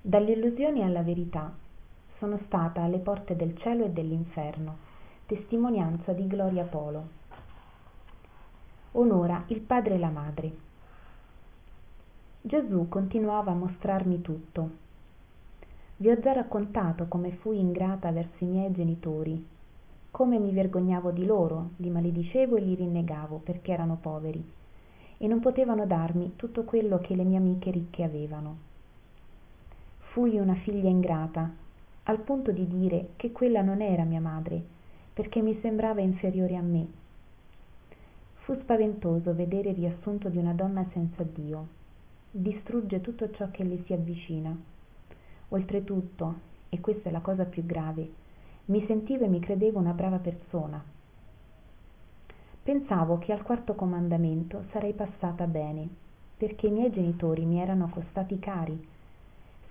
[0.00, 1.52] dall'illusione alla verità
[2.18, 4.88] sono stata alle porte del cielo e dell'inferno
[5.26, 7.08] testimonianza di Gloria Polo.
[8.92, 10.52] Onora il padre e la madre.
[12.40, 14.70] Gesù continuava a mostrarmi tutto.
[15.96, 19.46] Vi ho già raccontato come fui ingrata verso i miei genitori
[20.10, 24.44] come mi vergognavo di loro li maledicevo e li rinnegavo perché erano poveri
[25.18, 28.68] e non potevano darmi tutto quello che le mie amiche ricche avevano
[30.12, 31.50] fui una figlia ingrata
[32.04, 34.62] al punto di dire che quella non era mia madre
[35.12, 36.86] perché mi sembrava inferiore a me.
[38.44, 41.66] Fu spaventoso vedere il riassunto di una donna senza dio.
[42.30, 44.56] Distrugge tutto ciò che le si avvicina.
[45.48, 46.34] Oltretutto
[46.68, 48.28] e questa è la cosa più grave
[48.70, 50.82] mi sentivo e mi credevo una brava persona.
[52.62, 55.88] Pensavo che al quarto comandamento sarei passata bene
[56.36, 58.80] perché i miei genitori mi erano costati cari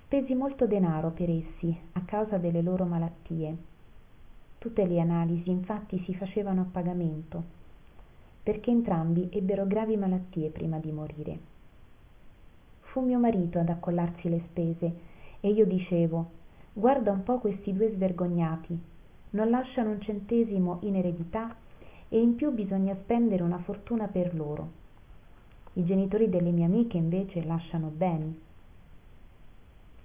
[0.10, 3.56] spesi molto denaro per essi a causa delle loro malattie.
[4.58, 7.44] Tutte le analisi infatti si facevano a pagamento
[8.42, 11.38] perché entrambi ebbero gravi malattie prima di morire.
[12.80, 14.94] Fu mio marito ad accollarsi le spese
[15.42, 16.32] e io dicevo
[16.74, 18.80] guarda un po questi due svergognati
[19.32, 21.56] non lasciano un centesimo in eredità
[22.10, 24.72] e in più bisogna spendere una fortuna per loro.
[25.74, 28.48] I genitori delle mie amiche invece lasciano beni.
[28.49, 28.49] e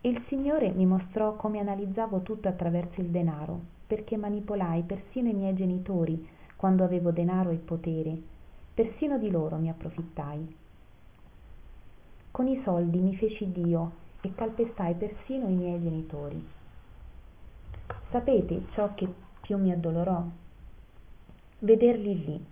[0.07, 5.55] il signore mi mostrò come analizzavo tutto attraverso il denaro perché manipolai persino i miei
[5.55, 8.17] genitori quando avevo denaro e potere.
[8.75, 10.57] Persino di loro mi approfittai.
[12.31, 16.49] Con i soldi mi feci dio e calpestai persino i miei genitori.
[18.11, 19.09] Sapete ciò che
[19.41, 20.23] più mi addolorò?
[21.61, 22.45] Vederli lì.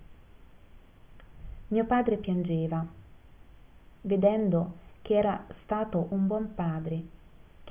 [1.69, 2.87] Mio padre piangeva
[4.03, 4.72] vedendo
[5.03, 7.11] che era stato un buon padre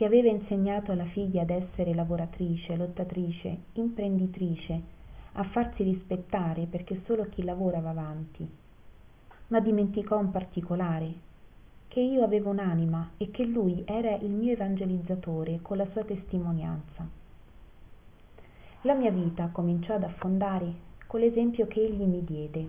[0.01, 4.81] che aveva insegnato alla figlia ad essere lavoratrice lottatrice imprenditrice
[5.33, 8.49] a farsi rispettare perché solo chi lavora va avanti.
[9.49, 11.13] Ma dimenticò un particolare
[11.87, 17.07] che io avevo un'anima e che lui era il mio evangelizzatore con la sua testimonianza.
[18.81, 20.73] La mia vita cominciò ad affondare
[21.05, 22.67] con l'esempio che egli mi diede.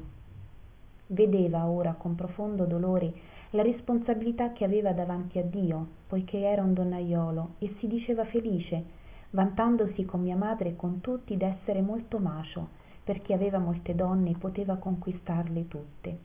[1.06, 3.10] Vedeva ora con profondo dolore
[3.54, 9.00] la responsabilità che aveva davanti a dio poiché era un donnaiolo e si diceva felice
[9.30, 14.36] vantandosi con mia madre e con tutti d'essere molto macio perché aveva molte donne e
[14.36, 16.18] poteva conquistarle tutte.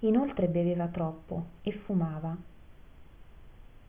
[0.00, 2.36] Inoltre beveva troppo e fumava.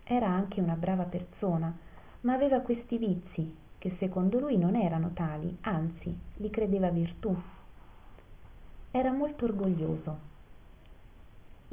[0.04, 1.76] Era anche una brava persona
[2.22, 7.36] ma aveva questi vizi che secondo lui non erano tali anzi li credeva virtù.
[8.92, 10.32] Era molto orgoglioso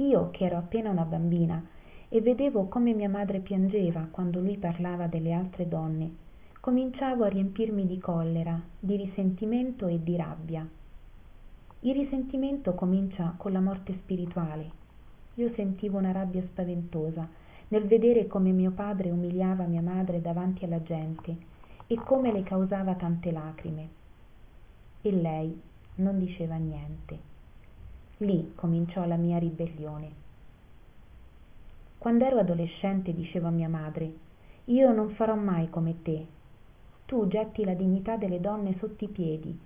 [0.01, 1.65] io che ero appena una bambina
[2.09, 6.29] e vedevo come mia madre piangeva quando lui parlava delle altre donne
[6.61, 10.69] cominciavo a riempirmi di collera di risentimento e di rabbia.
[11.81, 14.71] Il risentimento comincia con la morte spirituale.
[15.37, 17.27] Io sentivo una rabbia spaventosa
[17.69, 21.35] nel vedere come mio padre umiliava mia madre davanti alla gente
[21.87, 23.89] e come le causava tante lacrime.
[25.01, 25.59] E lei
[25.97, 27.30] non diceva niente
[28.21, 30.11] lì cominciò la mia ribellione.
[31.99, 34.29] Quando ero adolescente dicevo a mia madre
[34.65, 36.27] io non farò mai come te.
[37.07, 39.59] Tu getti la dignità delle donne sotto i piedi.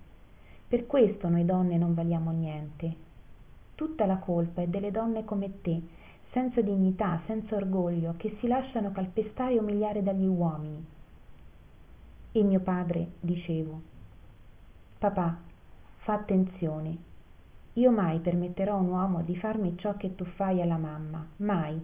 [0.67, 3.03] Per questo noi donne non valiamo niente.
[3.75, 5.79] Tutta la colpa è delle donne come te
[6.31, 10.83] senza dignità senza orgoglio che si lasciano calpestare e umiliare dagli uomini.
[12.31, 13.93] E mio padre dicevo
[14.97, 15.37] papà
[15.97, 17.13] fa attenzione
[17.77, 21.79] io mai permetterò a un uomo di farmi ciò che tu fai alla mamma mai.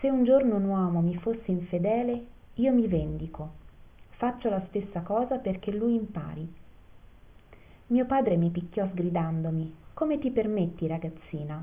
[0.00, 3.58] Se un giorno un uomo mi fosse infedele io mi vendico.
[4.10, 6.52] Faccio la stessa cosa perché lui impari.
[7.88, 11.62] Mio padre mi picchiò sgridandomi come ti permetti ragazzina?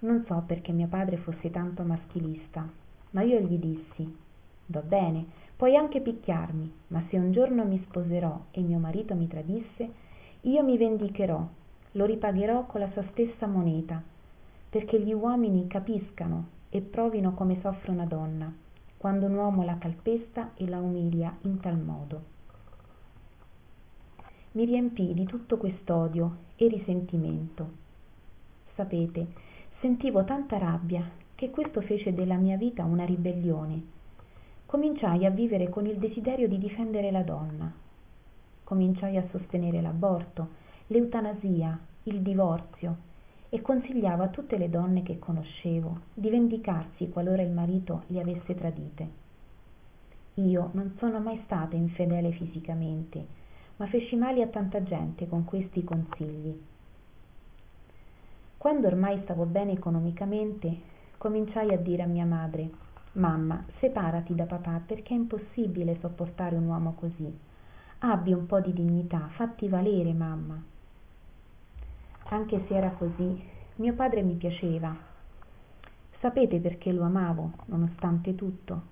[0.00, 2.68] Non so perché mio padre fosse tanto maschilista
[3.10, 4.16] ma io gli dissi
[4.66, 5.24] va bene
[5.56, 10.06] puoi anche picchiarmi ma se un giorno mi sposerò e mio marito mi tradisse
[10.42, 11.46] io mi vendicherò
[11.92, 14.02] lo ripagherò con la sua stessa moneta
[14.70, 18.52] perché gli uomini capiscano e provino come soffre una donna
[18.96, 22.36] quando un uomo la calpesta e la umilia in tal modo.
[24.52, 27.70] Mi riempii di tutto quest'odio e risentimento.
[28.74, 29.26] Sapete
[29.80, 33.82] sentivo tanta rabbia che questo fece della mia vita una ribellione.
[34.66, 37.86] Cominciai a vivere con il desiderio di difendere la donna
[38.68, 40.48] cominciai a sostenere l'aborto
[40.88, 42.96] l'eutanasia il divorzio
[43.48, 48.54] e consigliava a tutte le donne che conoscevo di vendicarsi qualora il marito li avesse
[48.54, 49.08] tradite.
[50.34, 53.26] Io non sono mai stata infedele fisicamente
[53.76, 56.54] ma feci male a tanta gente con questi consigli.
[58.58, 60.76] Quando ormai stavo bene economicamente
[61.16, 62.68] cominciai a dire a mia madre
[63.12, 67.46] mamma separati da papà perché è impossibile sopportare un uomo così
[68.00, 70.62] abbi un po di dignità fatti valere mamma.
[72.30, 73.42] Anche se era così
[73.76, 74.96] mio padre mi piaceva.
[76.20, 78.82] Sapete perché lo amavo nonostante tutto?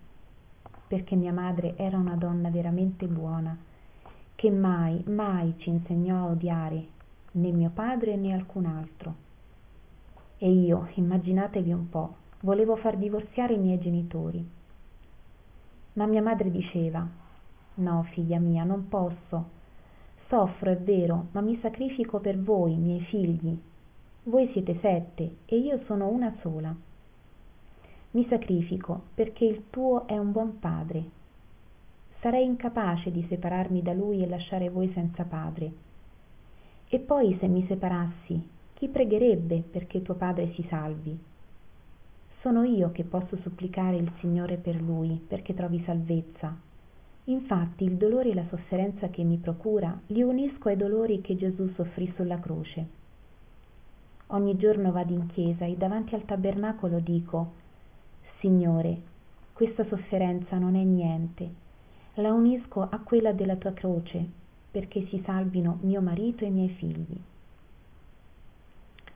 [0.88, 3.56] Perché mia madre era una donna veramente buona
[4.34, 6.86] che mai mai ci insegnò a odiare
[7.32, 9.14] né mio padre né alcun altro.
[10.38, 14.44] E io immaginatevi un po volevo far divorziare i miei genitori.
[15.94, 17.24] Ma mia madre diceva
[17.76, 19.54] no figlia mia non posso.
[20.28, 23.56] Soffro è vero ma mi sacrifico per voi miei figli.
[24.24, 26.74] Voi siete sette e io sono una sola.
[28.12, 31.04] Mi sacrifico perché il tuo è un buon padre.
[32.20, 35.72] Sarei incapace di separarmi da lui e lasciare voi senza padre.
[36.88, 41.18] E poi se mi separassi chi pregherebbe perché tuo padre si salvi?
[42.40, 46.54] Sono io che posso supplicare il signore per lui perché trovi salvezza
[47.28, 51.68] infatti il dolore e la sofferenza che mi procura li unisco ai dolori che gesù
[51.74, 52.86] soffrì sulla croce.
[54.28, 57.52] Ogni giorno vado in chiesa e davanti al tabernacolo dico
[58.40, 59.14] signore
[59.52, 61.64] questa sofferenza non è niente.
[62.14, 64.24] La unisco a quella della tua croce
[64.70, 67.18] perché si salvino mio marito e i miei figli.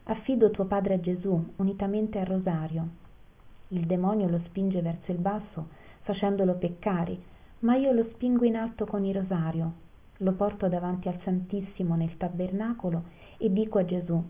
[0.04, 2.88] Affido tuo padre a gesù unitamente al rosario.
[3.68, 5.68] Il demonio lo spinge verso il basso
[6.00, 7.29] facendolo peccare
[7.60, 12.16] ma io lo spingo in alto con il rosario lo porto davanti al santissimo nel
[12.16, 13.04] tabernacolo
[13.38, 14.22] e dico a gesù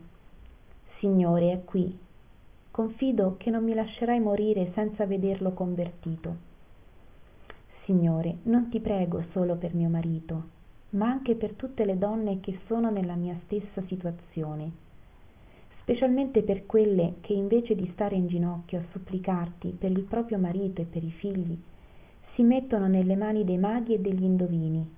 [1.01, 1.99] signore è qui.
[2.71, 6.49] Confido che non mi lascerai morire senza vederlo convertito.
[7.85, 10.59] Signore non ti prego solo per mio marito
[10.91, 14.71] ma anche per tutte le donne che sono nella mia stessa situazione
[15.81, 20.81] specialmente per quelle che invece di stare in ginocchio a supplicarti per il proprio marito
[20.81, 21.57] e per i figli
[22.41, 24.97] si mettono nelle mani dei maghi e degli indovini.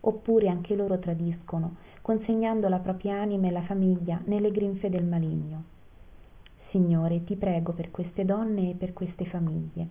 [0.00, 5.62] Oppure anche loro tradiscono consegnando la propria anima e la famiglia nelle grinfie del maligno.
[6.70, 9.88] Signore ti prego per queste donne e per queste famiglie.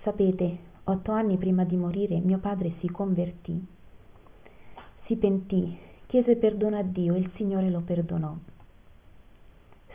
[0.00, 3.66] Sapete otto anni prima di morire mio padre si convertì.
[5.04, 8.34] Si pentì chiese perdono a dio e il signore lo perdonò.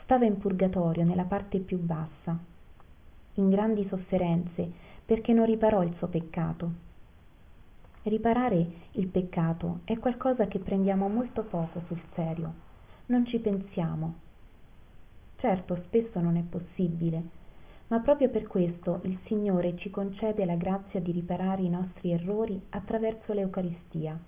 [0.04, 2.52] Stava in purgatorio nella parte più bassa
[3.34, 4.70] in grandi sofferenze
[5.04, 6.70] perché non riparò il suo peccato.
[8.02, 12.52] Riparare il peccato è qualcosa che prendiamo molto poco sul serio.
[13.06, 14.14] Non ci pensiamo.
[15.36, 17.42] Certo spesso non è possibile
[17.88, 22.60] ma proprio per questo il signore ci concede la grazia di riparare i nostri errori
[22.70, 24.18] attraverso l'eucaristia.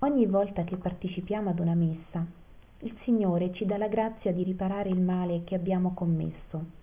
[0.00, 2.26] Ogni volta che partecipiamo ad una messa
[2.84, 6.80] il signore ci dà la grazia di riparare il male che abbiamo commesso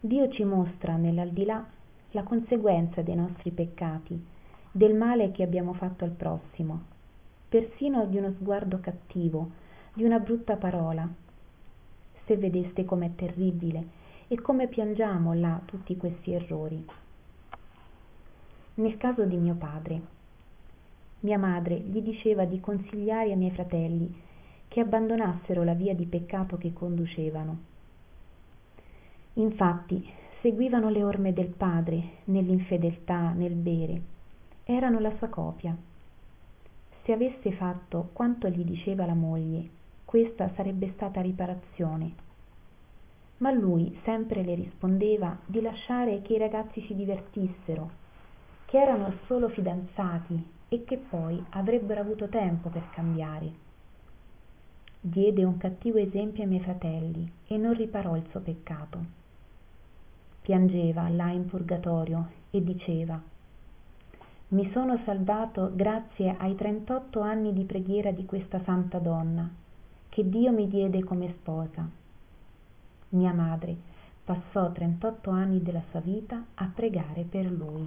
[0.00, 1.66] dio ci mostra nell'aldilà
[2.12, 4.24] la conseguenza dei nostri peccati
[4.70, 6.96] del male che abbiamo fatto al prossimo
[7.48, 9.50] persino di uno sguardo cattivo
[9.94, 11.08] di una brutta parola.
[12.26, 13.96] Se vedeste com'è terribile
[14.28, 16.84] e come piangiamo là tutti questi errori.
[18.74, 20.16] Nel caso di mio padre
[21.20, 24.14] mia madre gli diceva di consigliare ai miei fratelli
[24.68, 27.58] che abbandonassero la via di peccato che conducevano
[29.40, 30.06] infatti
[30.40, 34.00] seguivano le orme del padre nell'infedeltà nel bere.
[34.64, 35.76] Erano la sua copia.
[37.02, 42.14] Se avesse fatto quanto gli diceva la moglie questa sarebbe stata riparazione.
[43.38, 47.90] Ma lui sempre le rispondeva di lasciare che i ragazzi si divertissero
[48.64, 53.52] che erano solo fidanzati e che poi avrebbero avuto tempo per cambiare.
[55.00, 59.17] Diede un cattivo esempio ai miei fratelli e non riparò il suo peccato
[60.48, 63.20] piangeva là in purgatorio e diceva
[64.50, 69.46] mi sono salvato grazie ai trentotto anni di preghiera di questa santa donna
[70.08, 71.86] che dio mi diede come sposa.
[73.10, 73.76] Mia madre
[74.24, 77.86] passò trentotto anni della sua vita a pregare per lui